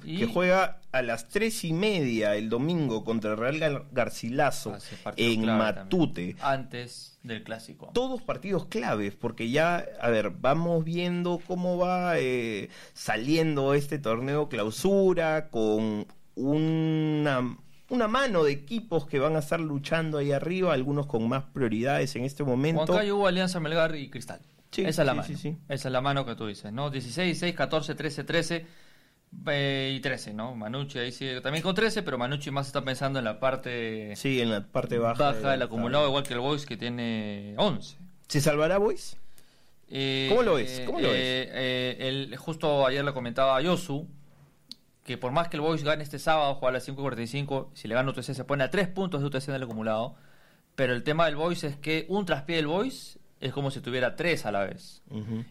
Y- 0.04 0.18
Que 0.18 0.26
juega 0.26 0.82
a 0.92 1.02
las 1.02 1.30
tres 1.30 1.64
y 1.64 1.72
media 1.74 2.36
el 2.36 2.50
domingo 2.50 3.04
contra 3.06 3.32
el 3.32 3.38
Real 3.38 3.60
Gar- 3.60 3.86
Garcilaso 3.92 4.76
Ah, 5.06 5.14
en 5.16 5.46
Matute. 5.46 6.34
también, 6.34 6.38
antes 6.42 7.20
del 7.24 7.44
clásico. 7.44 7.90
Todos 7.94 8.22
partidos 8.22 8.66
claves, 8.66 9.16
porque 9.16 9.50
ya, 9.50 9.86
a 10.02 10.10
ver, 10.10 10.30
vamos 10.32 10.84
viendo 10.84 11.40
cómo 11.48 11.78
va 11.78 12.16
eh, 12.20 12.70
saliendo 12.94 13.74
este 13.74 13.98
torneo 13.98 14.50
clausura 14.50 15.50
con 15.50 16.06
una, 16.36 17.58
una 17.90 18.08
mano 18.08 18.44
de 18.44 18.52
equipos 18.52 19.06
que 19.08 19.20
van 19.20 19.36
a 19.36 19.40
estar 19.40 19.60
luchando 19.60 20.18
ahí 20.18 20.32
arriba, 20.32 20.74
algunos 20.74 21.06
con 21.08 21.28
más 21.28 21.44
prioridades 21.54 22.16
en 22.16 22.24
este 22.26 22.44
momento. 22.44 22.84
Huancayo 22.92 23.18
hubo 23.18 23.28
Alianza 23.28 23.60
Melgar 23.60 23.96
y 23.96 24.10
Cristal. 24.10 24.42
Sí, 24.72 24.82
Esa 24.82 25.04
es 25.04 25.06
la 25.06 25.14
sí, 25.14 25.18
mano. 25.32 25.38
sí. 25.40 25.58
Esa 25.70 25.88
es 25.88 25.92
la 25.94 26.02
mano 26.02 26.26
que 26.26 26.36
tú 26.36 26.48
dices, 26.48 26.74
¿no? 26.74 26.90
16, 26.90 27.40
6, 27.40 27.56
14, 27.56 27.96
13, 27.96 28.24
13 28.26 28.66
eh, 29.48 29.94
y 29.96 30.00
13, 30.00 30.34
¿no? 30.34 30.56
Manucci 30.56 31.00
ahí 31.00 31.12
sigue 31.12 31.42
también 31.42 31.62
con 31.64 31.76
13, 31.76 32.04
pero 32.04 32.18
Manucci 32.18 32.52
más 32.52 32.68
está 32.68 32.84
pensando 32.84 33.20
en 33.20 33.26
la 33.26 33.40
parte 33.40 34.16
Sí, 34.16 34.42
en 34.42 34.50
la 34.52 34.62
parte 34.68 34.98
baja. 34.98 35.22
baja 35.34 35.52
del 35.52 35.60
la 35.60 35.66
acumulado, 35.66 36.08
igual 36.08 36.24
que 36.24 36.34
el 36.34 36.40
Boys 36.40 36.66
que 36.66 36.78
tiene 36.78 37.54
11. 37.58 37.98
¿Se 38.28 38.42
salvará 38.42 38.78
Boys? 38.78 39.18
Eh, 39.90 40.28
¿Cómo 40.30 40.42
lo 40.44 40.56
ves? 40.56 40.82
¿Cómo 40.86 41.00
lo 41.00 41.10
ves? 41.10 41.18
eh, 41.20 41.50
eh, 41.54 41.98
el- 42.08 42.36
justo 42.38 42.88
ayer 42.88 43.06
le 43.06 43.14
comentaba 43.14 43.56
a 43.58 43.62
Yosu 43.62 44.08
que 45.04 45.20
por 45.20 45.32
más 45.32 45.48
que 45.50 45.58
el 45.58 45.62
Boys 45.62 45.84
gane 45.84 46.02
este 46.04 46.18
sábado, 46.18 46.56
juega 46.56 46.70
a 46.70 46.74
las 46.74 46.84
5.45, 46.88 47.70
si 47.76 47.88
le 47.88 47.94
gana 47.94 48.10
UTC 48.10 48.34
se 48.34 48.44
pone 48.44 48.64
a 48.64 48.72
3 48.72 48.88
puntos 48.88 49.22
de 49.22 49.28
UTC 49.28 49.50
en 49.50 49.56
el 49.56 49.64
acumulado. 49.64 50.16
Pero 50.74 50.94
el 50.94 51.04
tema 51.04 51.26
del 51.28 51.36
Boys 51.36 51.64
es 51.64 51.78
que 51.78 52.08
un 52.10 52.26
traspié 52.26 52.56
del 52.56 52.66
Boys 52.68 53.20
es 53.40 53.52
como 53.54 53.70
si 53.72 53.82
tuviera 53.82 54.16
3 54.16 54.46
a 54.46 54.52
la 54.52 54.64
vez. 54.66 55.02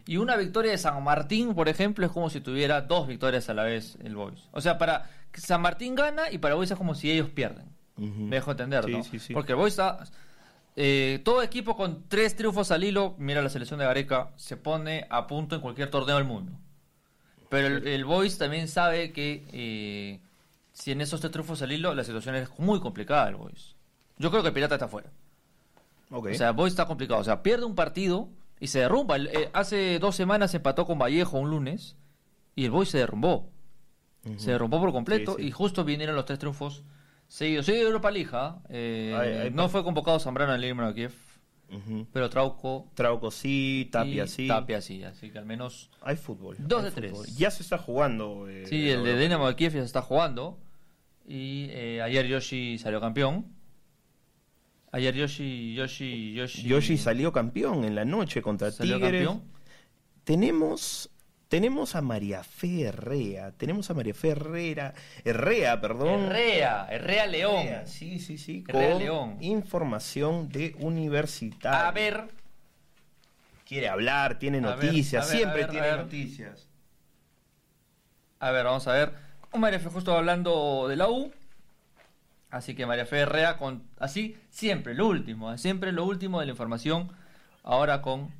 Y 0.05 0.17
una 0.17 0.35
victoria 0.37 0.71
de 0.71 0.77
San 0.77 1.01
Martín, 1.03 1.53
por 1.55 1.69
ejemplo, 1.69 2.05
es 2.05 2.11
como 2.11 2.29
si 2.29 2.41
tuviera 2.41 2.81
dos 2.81 3.07
victorias 3.07 3.47
a 3.49 3.53
la 3.53 3.63
vez 3.63 3.97
el 4.03 4.15
Boys. 4.15 4.49
O 4.51 4.61
sea, 4.61 4.77
para 4.77 5.09
San 5.33 5.61
Martín 5.61 5.95
gana 5.95 6.31
y 6.31 6.37
para 6.39 6.55
Boys 6.55 6.71
es 6.71 6.77
como 6.77 6.95
si 6.95 7.11
ellos 7.11 7.29
pierden. 7.29 7.65
Me 7.97 8.35
dejo 8.37 8.51
entender, 8.51 8.83
Sí, 8.85 8.91
¿no? 8.91 9.03
sí, 9.03 9.19
sí. 9.19 9.33
Porque 9.33 9.53
el 9.53 9.57
Boys 9.57 9.73
está... 9.73 10.03
eh, 10.75 11.21
todo 11.23 11.41
equipo 11.43 11.77
con 11.77 12.09
tres 12.09 12.35
triunfos 12.35 12.71
al 12.71 12.83
hilo, 12.83 13.15
mira 13.17 13.41
la 13.41 13.49
selección 13.49 13.79
de 13.79 13.85
Gareca, 13.85 14.31
se 14.35 14.57
pone 14.57 15.05
a 15.09 15.27
punto 15.27 15.55
en 15.55 15.61
cualquier 15.61 15.89
torneo 15.89 16.15
del 16.17 16.25
mundo. 16.25 16.51
Pero 17.49 17.67
el, 17.67 17.87
el 17.87 18.03
Boys 18.03 18.37
también 18.37 18.67
sabe 18.67 19.13
que 19.13 19.47
eh, 19.53 20.19
si 20.73 20.91
en 20.91 20.99
esos 20.99 21.21
tres 21.21 21.31
triunfos 21.31 21.61
al 21.61 21.71
hilo, 21.71 21.93
la 21.93 22.03
situación 22.03 22.35
es 22.35 22.49
muy 22.57 22.81
complicada 22.81 23.29
el 23.29 23.35
Boys. 23.35 23.75
Yo 24.17 24.29
creo 24.31 24.41
que 24.41 24.49
el 24.49 24.53
Pirata 24.53 24.75
está 24.75 24.87
fuera. 24.89 25.09
Ok. 26.11 26.27
O 26.31 26.33
sea, 26.35 26.51
Boys 26.51 26.73
está 26.73 26.85
complicado. 26.85 27.19
O 27.19 27.23
sea, 27.23 27.41
pierde 27.43 27.65
un 27.65 27.75
partido 27.75 28.29
y 28.59 28.67
se 28.67 28.79
derrumba. 28.79 29.17
Eh, 29.17 29.49
hace 29.53 29.99
dos 29.99 30.15
semanas 30.15 30.53
empató 30.53 30.85
con 30.85 30.97
Vallejo 30.99 31.37
un 31.39 31.49
lunes 31.49 31.95
y 32.55 32.65
el 32.65 32.71
Boys 32.71 32.89
se 32.89 32.97
derrumbó. 32.99 33.49
Se 34.37 34.51
derrumbó 34.51 34.79
por 34.79 34.91
completo 34.91 35.35
Sí, 35.35 35.43
sí. 35.43 35.47
y 35.49 35.51
justo 35.51 35.83
vinieron 35.83 36.15
los 36.15 36.25
tres 36.25 36.39
triunfos 36.39 36.83
seguidos. 37.27 37.67
Sí, 37.67 37.73
Europa 37.73 38.09
Lija. 38.09 38.57
eh, 38.69 39.15
Ay, 39.15 39.29
ay, 39.33 39.51
no 39.51 39.69
fue 39.69 39.83
convocado 39.83 40.19
Zambrano 40.19 40.55
en 40.55 40.63
el 40.63 40.77
de 40.77 40.93
Kiev, 40.95 41.13
pero 42.11 42.29
Trauco 42.29 42.87
Trauco 42.95 43.29
sí, 43.29 43.87
Tapia 43.91 44.25
sí. 44.25 44.47
Tapia 44.47 44.81
sí. 44.81 45.03
Así 45.03 45.29
que 45.29 45.37
al 45.37 45.45
menos... 45.45 45.91
Hay 46.01 46.15
fútbol. 46.15 46.55
Dos 46.59 46.83
hay 46.85 46.89
de 46.89 46.95
tres. 46.95 47.35
Ya 47.37 47.51
se 47.51 47.61
está 47.61 47.77
jugando. 47.77 48.47
eh, 48.49 48.65
Sí, 48.67 48.89
el 48.89 49.03
de. 49.03 49.15
Dinamo 49.17 49.47
de 49.47 49.55
Kiev 49.55 49.73
ya 49.73 49.81
se 49.81 49.85
está 49.85 50.01
jugando. 50.01 50.57
Y 51.27 51.67
eh, 51.71 52.01
ayer 52.01 52.25
Yoshi 52.27 52.77
salió 52.79 52.99
campeón. 53.01 53.45
Ayer 54.95 55.13
Yoshi... 55.13 55.73
Yoshi, 55.75 56.33
Yoshi, 56.33 56.63
Yoshi 56.63 56.97
salió 56.97 57.33
campeón 57.33 57.83
en 57.83 57.95
la 57.95 58.05
noche 58.05 58.41
contra 58.41 58.71
salió 58.71 58.95
Tigres. 58.95 59.27
campeón. 59.27 59.43
Tenemos 60.23 61.09
tenemos 61.49 61.95
a 61.95 62.01
María 62.01 62.43
Fe 62.43 62.83
Herrea, 62.83 63.51
tenemos 63.51 63.89
a 63.89 63.93
María 63.93 64.13
Fe 64.13 64.29
Herrera, 64.29 64.93
Herrea, 65.23 65.79
perdón. 65.81 66.25
Herrea, 66.25 66.87
Herrea 66.89 67.27
León. 67.27 67.67
Herrea, 67.67 67.85
sí, 67.85 68.19
sí, 68.19 68.37
sí, 68.37 68.63
Herrea 68.67 68.89
con 68.91 68.99
León. 68.99 69.37
información 69.41 70.49
de 70.49 70.75
universitario. 70.79 71.87
A 71.87 71.91
ver, 71.91 72.27
quiere 73.67 73.89
hablar, 73.89 74.39
tiene 74.39 74.57
A 74.57 74.61
noticias, 74.61 75.27
ver, 75.29 75.37
siempre 75.37 75.61
ver, 75.63 75.69
tiene 75.71 75.87
a 75.87 75.97
noticias. 75.97 76.67
a 78.39 78.51
ver, 78.51 78.65
vamos 78.65 78.87
a 78.87 78.93
ver. 78.93 79.13
María 79.57 79.79
Fe 79.79 79.89
justo 79.89 80.15
hablando 80.17 80.87
de 80.87 80.95
la 80.95 81.09
U. 81.09 81.31
Así 82.55 82.73
que 82.73 82.85
María 82.85 83.05
Fe 83.05 83.19
Herrea 83.19 83.57
con 83.57 83.83
así 83.99 84.37
siempre 84.49 84.93
lo 84.93 85.07
último, 85.07 85.51
¿eh? 85.51 85.57
siempre 85.57 85.91
lo 85.91 86.05
último 86.05 86.39
de 86.39 86.45
la 86.45 86.53
información. 86.53 87.11
Ahora 87.63 88.01
con 88.01 88.31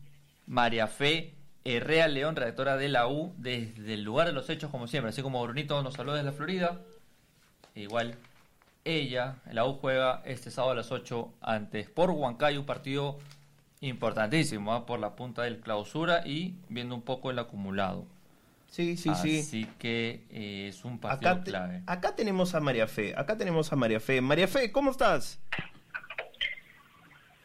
María 0.47 0.87
Fe 0.87 1.33
Herrea 1.65 2.07
León, 2.07 2.37
redactora 2.37 2.77
de 2.77 2.87
la 2.87 3.09
U, 3.09 3.33
desde 3.37 3.93
el 3.93 4.03
lugar 4.03 4.27
de 4.27 4.31
los 4.31 4.49
hechos 4.49 4.71
como 4.71 4.87
siempre, 4.87 5.09
así 5.09 5.21
como 5.21 5.43
Brunito 5.43 5.83
nos 5.83 5.95
saluda 5.95 6.15
desde 6.15 6.27
la 6.27 6.31
Florida. 6.31 6.79
e 7.75 7.81
igual 7.81 8.15
ella, 8.85 9.35
la 9.51 9.65
U 9.65 9.73
juega 9.73 10.21
este 10.23 10.49
sábado 10.49 10.71
a 10.71 10.75
las 10.75 10.93
8 10.93 11.33
ante 11.41 11.81
Sport 11.81 12.13
Huancayo, 12.15 12.61
un 12.61 12.65
partido 12.65 13.19
importantísimo 13.81 14.73
¿ah? 14.73 14.85
por 14.85 15.01
la 15.01 15.17
punta 15.17 15.41
del 15.41 15.59
clausura 15.59 16.25
y 16.25 16.55
viendo 16.69 16.95
un 16.95 17.01
poco 17.01 17.31
el 17.31 17.39
acumulado. 17.39 18.05
Sí, 18.75 18.97
sí, 18.97 19.09
sí. 19.15 19.39
Así 19.39 19.65
que 19.79 20.25
eh, 20.29 20.67
es 20.67 20.83
un 20.83 20.99
partido 20.99 21.31
Acá, 21.31 21.43
te- 21.45 21.49
clave. 21.51 21.81
acá 21.87 22.13
tenemos 22.13 22.53
a 22.55 22.59
María 22.59 22.87
Fe, 22.87 23.13
acá 23.15 23.37
tenemos 23.37 23.71
a 23.71 23.77
María 23.77 24.01
Fe. 24.01 24.19
María 24.19 24.49
Fe, 24.49 24.69
¿cómo 24.73 24.91
estás? 24.91 25.39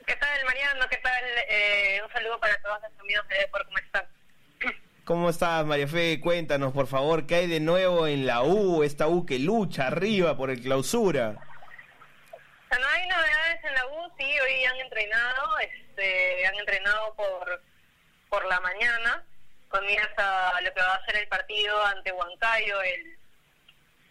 ¿Qué 0.06 0.16
tal, 0.16 0.44
Mariano? 0.44 0.88
¿Qué 0.90 0.96
tal? 0.96 1.22
Eh, 1.48 2.00
un 2.04 2.12
saludo 2.12 2.40
para 2.40 2.60
todos 2.62 2.78
los 2.82 3.00
amigos 3.00 3.28
de 3.28 3.36
Depor, 3.38 3.64
¿cómo 3.64 3.78
están? 3.78 4.04
¿Cómo 5.04 5.30
estás, 5.30 5.64
María 5.66 5.86
Fe? 5.86 6.18
Cuéntanos, 6.20 6.72
por 6.72 6.88
favor, 6.88 7.24
¿qué 7.28 7.36
hay 7.36 7.46
de 7.46 7.60
nuevo 7.60 8.08
en 8.08 8.26
la 8.26 8.42
U? 8.42 8.82
Esta 8.82 9.06
U 9.06 9.24
que 9.24 9.38
lucha 9.38 9.86
arriba 9.86 10.36
por 10.36 10.50
el 10.50 10.60
clausura. 10.60 11.28
O 11.36 12.68
sea, 12.74 12.78
no 12.80 12.86
hay 12.88 13.06
novedades 13.08 13.64
en 13.64 13.74
la 13.74 13.86
U, 13.86 14.12
sí, 14.18 14.24
hoy 14.24 14.64
han 14.64 14.80
entrenado, 14.80 15.58
este, 15.60 16.44
han 16.46 16.54
entrenado 16.56 17.14
por, 17.14 17.62
por 18.28 18.44
la 18.48 18.58
mañana, 18.60 19.24
con 19.70 19.86
miras 19.86 20.10
a 20.18 20.60
lo 20.60 20.74
que 20.74 20.80
va 20.80 20.94
a 20.94 21.04
ser 21.06 21.16
el 21.16 21.28
partido 21.28 21.82
ante 21.86 22.12
Huancayo 22.12 22.82
el, 22.82 23.18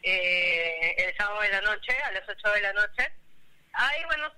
eh, 0.04 0.96
el 0.98 1.18
sábado 1.18 1.42
de 1.42 1.50
la 1.50 1.62
noche, 1.62 1.96
a 2.06 2.12
las 2.12 2.28
8 2.28 2.52
de 2.52 2.62
la 2.62 2.74
noche. 2.74 3.12
Hay 3.74 4.04
buenos, 4.06 4.32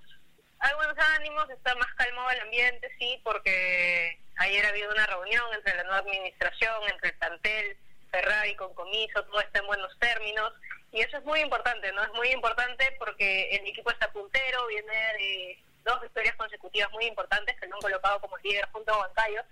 hay 0.58 0.74
buenos 0.74 0.98
ánimos, 1.16 1.48
está 1.50 1.74
más 1.76 1.94
calmado 1.94 2.30
el 2.30 2.40
ambiente, 2.40 2.90
sí, 2.98 3.20
porque 3.22 4.18
ayer 4.36 4.66
ha 4.66 4.70
habido 4.70 4.90
una 4.90 5.06
reunión 5.06 5.44
entre 5.54 5.76
la 5.76 5.84
nueva 5.84 5.98
administración, 5.98 6.74
entre 6.90 7.10
el 7.10 7.16
plantel, 7.16 7.76
Ferrari 8.10 8.54
con 8.56 8.74
comiso, 8.74 9.24
todo 9.24 9.40
está 9.40 9.60
en 9.60 9.66
buenos 9.66 9.96
términos. 9.98 10.52
Y 10.90 11.00
eso 11.00 11.16
es 11.16 11.24
muy 11.24 11.40
importante, 11.40 11.90
¿no? 11.92 12.02
Es 12.02 12.12
muy 12.12 12.28
importante 12.32 12.94
porque 12.98 13.48
el 13.52 13.66
equipo 13.66 13.90
está 13.90 14.12
puntero, 14.12 14.66
viene 14.66 14.92
de 14.92 15.58
dos 15.84 16.00
victorias 16.02 16.36
consecutivas 16.36 16.90
muy 16.90 17.06
importantes 17.06 17.58
que 17.58 17.66
lo 17.66 17.76
han 17.76 17.80
colocado 17.80 18.20
como 18.20 18.36
líder 18.38 18.68
junto 18.72 18.92
a 18.92 18.98
Huancayo. 18.98 19.42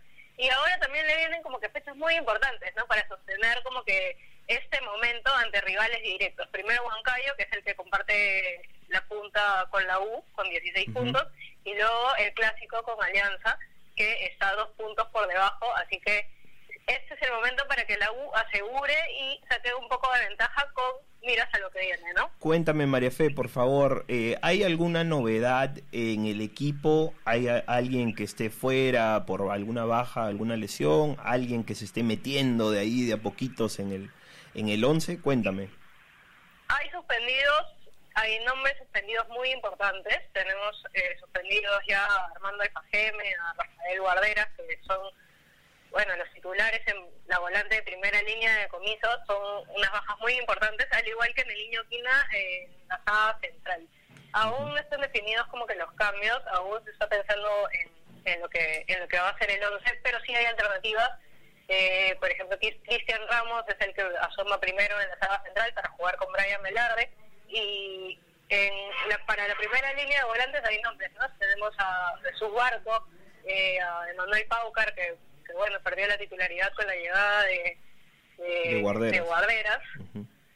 Y 0.40 0.48
ahora 0.48 0.78
también 0.78 1.06
le 1.06 1.16
vienen 1.18 1.42
como 1.42 1.60
que 1.60 1.68
fechas 1.68 1.94
muy 1.96 2.14
importantes, 2.14 2.72
¿no? 2.74 2.86
Para 2.86 3.06
sostener 3.08 3.62
como 3.62 3.84
que 3.84 4.16
este 4.46 4.80
momento 4.80 5.30
ante 5.34 5.60
rivales 5.60 6.02
directos. 6.02 6.48
Primero 6.48 6.82
Huancayo, 6.82 7.36
que 7.36 7.42
es 7.42 7.52
el 7.52 7.62
que 7.62 7.76
comparte 7.76 8.62
la 8.88 9.06
punta 9.06 9.68
con 9.70 9.86
la 9.86 10.00
U, 10.00 10.24
con 10.32 10.48
16 10.48 10.88
Ujú. 10.88 10.94
puntos, 10.94 11.26
y 11.64 11.74
luego 11.74 12.14
el 12.16 12.32
clásico 12.32 12.82
con 12.84 13.04
Alianza, 13.04 13.58
que 13.94 14.24
está 14.24 14.48
a 14.48 14.54
dos 14.54 14.70
puntos 14.78 15.06
por 15.08 15.28
debajo, 15.28 15.76
así 15.76 16.00
que 16.00 16.26
este 16.90 17.14
es 17.14 17.22
el 17.22 17.32
momento 17.32 17.66
para 17.68 17.84
que 17.84 17.96
la 17.96 18.10
U 18.12 18.34
asegure 18.34 18.94
y 19.20 19.40
saque 19.48 19.72
un 19.74 19.88
poco 19.88 20.12
de 20.12 20.28
ventaja 20.28 20.68
con 20.72 20.92
miras 21.22 21.48
a 21.52 21.58
lo 21.58 21.70
que 21.70 21.80
viene, 21.80 22.12
¿no? 22.14 22.30
Cuéntame, 22.38 22.86
María 22.86 23.10
Fe, 23.10 23.30
por 23.30 23.48
favor, 23.48 24.04
eh, 24.08 24.36
¿hay 24.42 24.62
alguna 24.62 25.04
novedad 25.04 25.76
en 25.92 26.26
el 26.26 26.40
equipo? 26.40 27.14
¿Hay 27.24 27.48
alguien 27.48 28.14
que 28.14 28.24
esté 28.24 28.50
fuera 28.50 29.26
por 29.26 29.50
alguna 29.50 29.84
baja, 29.84 30.26
alguna 30.26 30.56
lesión? 30.56 31.16
¿Alguien 31.22 31.64
que 31.64 31.74
se 31.74 31.84
esté 31.84 32.02
metiendo 32.02 32.70
de 32.70 32.80
ahí 32.80 33.04
de 33.06 33.14
a 33.14 33.16
poquitos 33.18 33.78
en 33.78 33.92
el 33.92 34.10
en 34.54 34.68
el 34.68 34.84
11? 34.84 35.20
Cuéntame. 35.20 35.70
Hay 36.68 36.88
suspendidos, 36.90 37.66
hay 38.14 38.38
nombres 38.44 38.76
suspendidos 38.78 39.28
muy 39.28 39.50
importantes. 39.50 40.20
Tenemos 40.32 40.84
eh, 40.94 41.16
suspendidos 41.18 41.82
ya 41.88 42.04
a 42.04 42.26
Armando 42.34 42.62
Alfajeme, 42.62 43.34
a 43.34 43.52
Rafael 43.54 44.00
Guarderas, 44.00 44.48
que 44.56 44.78
son, 44.86 45.00
bueno, 45.90 46.16
los 46.16 46.30
titulares 46.32 46.80
en 46.86 46.96
la 47.26 47.38
volante 47.38 47.74
de 47.74 47.82
primera 47.82 48.20
línea 48.22 48.56
de 48.56 48.68
comisos. 48.68 49.18
Son 49.26 49.68
unas 49.70 49.90
bajas 49.90 50.18
muy 50.20 50.32
importantes, 50.34 50.86
al 50.92 51.06
igual 51.06 51.32
que 51.34 51.42
en 51.42 51.50
el 51.50 51.58
Niño 51.58 51.84
Quina 51.88 52.28
en 52.32 52.88
la 52.88 53.00
saga 53.04 53.38
central. 53.40 53.86
Aún 54.32 54.70
no 54.70 54.78
están 54.78 55.00
definidos 55.00 55.46
como 55.48 55.66
que 55.66 55.74
los 55.74 55.92
cambios, 55.94 56.40
aún 56.52 56.84
se 56.84 56.90
está 56.92 57.08
pensando 57.08 57.68
en 57.72 58.00
en 58.24 58.40
lo 58.40 58.48
que 58.48 58.84
en 58.86 59.00
lo 59.00 59.08
que 59.08 59.18
va 59.18 59.28
a 59.28 59.38
ser 59.38 59.50
el 59.50 59.62
11, 59.62 60.00
pero 60.02 60.18
sí 60.20 60.34
hay 60.34 60.46
alternativas. 60.46 61.10
Eh, 61.68 62.16
por 62.18 62.30
ejemplo, 62.30 62.58
Cristian 62.58 63.20
Ramos 63.28 63.64
es 63.68 63.76
el 63.86 63.94
que 63.94 64.02
asoma 64.20 64.58
primero 64.58 65.00
en 65.00 65.08
la 65.08 65.18
sala 65.18 65.42
central 65.44 65.72
para 65.74 65.88
jugar 65.90 66.16
con 66.16 66.32
Brian 66.32 66.60
Melarde 66.62 67.10
y 67.48 68.18
en 68.48 68.74
para 69.26 69.46
la 69.46 69.54
primera 69.54 69.92
línea 69.94 70.18
de 70.18 70.24
volantes 70.24 70.64
hay 70.64 70.80
nombres, 70.82 71.12
¿no? 71.12 71.30
Tenemos 71.38 71.72
a 71.78 72.18
Jesús 72.24 72.52
Barco, 72.52 73.06
eh, 73.46 73.80
a 73.80 74.10
Emanuel 74.10 74.46
Paucar, 74.48 74.92
que, 74.94 75.16
bueno, 75.54 75.78
perdió 75.82 76.06
la 76.06 76.18
titularidad 76.18 76.72
con 76.74 76.86
la 76.86 76.94
llegada 76.94 77.44
de, 77.44 77.78
de, 78.38 79.20
guarderas. 79.20 79.80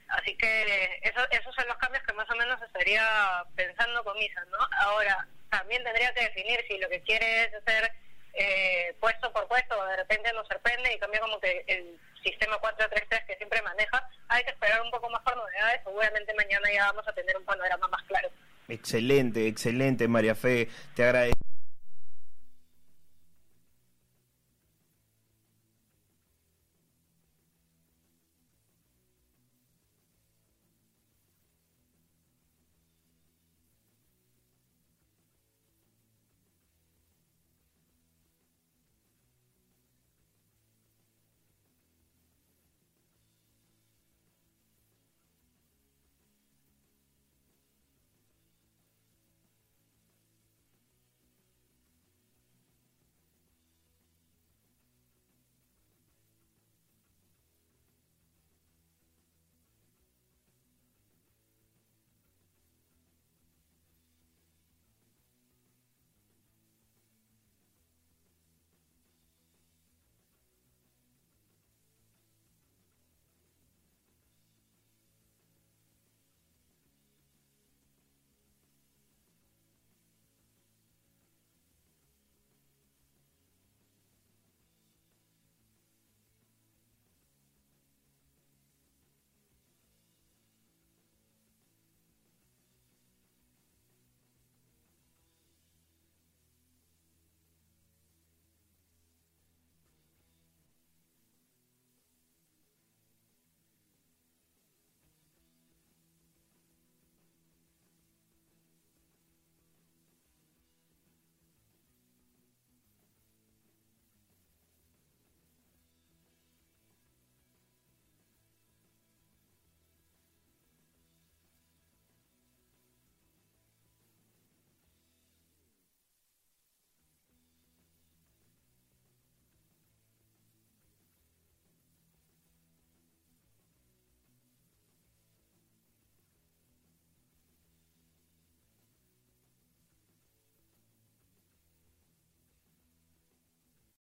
Así 0.09 0.37
que 0.37 1.01
eso, 1.03 1.21
esos 1.31 1.55
son 1.55 1.67
los 1.67 1.77
cambios 1.79 2.05
que 2.05 2.13
más 2.13 2.31
o 2.31 2.37
menos 2.37 2.61
estaría 2.63 3.45
pensando 3.57 4.05
con 4.05 4.17
Misa, 4.17 4.45
¿no? 4.51 4.59
Ahora, 4.81 5.27
también 5.51 5.83
tendría 5.83 6.13
que 6.15 6.25
definir 6.25 6.65
si 6.69 6.79
lo 6.79 6.89
que 6.89 7.01
quiere 7.03 7.45
es 7.45 7.55
hacer 7.55 7.93
eh, 8.35 8.95
puesto 9.01 9.33
por 9.33 9.47
puesto, 9.49 9.79
o 9.79 9.87
de 9.87 9.97
repente 9.97 10.33
nos 10.33 10.47
sorprende 10.49 10.93
y 10.93 10.99
cambia 10.99 11.21
como 11.21 11.39
que 11.41 11.65
el 11.67 11.99
sistema 12.23 12.59
4-3-3 12.59 13.27
que 13.27 13.37
siempre 13.37 13.63
maneja. 13.63 14.09
Hay 14.29 14.43
que 14.45 14.51
esperar 14.51 14.81
un 14.83 14.91
poco 14.91 15.09
más 15.11 15.23
por 15.23 15.37
novedades, 15.37 15.81
seguramente 15.85 16.35
mañana 16.35 16.73
ya 16.73 16.87
vamos 16.87 17.07
a 17.07 17.13
tener 17.13 17.37
un 17.37 17.45
panorama 17.45 17.89
más 17.89 18.03
claro. 18.05 18.29
Excelente, 18.69 19.47
excelente, 19.47 20.09
María 20.09 20.35
Fe, 20.35 20.69
te 20.95 21.05
agradezco. 21.05 21.44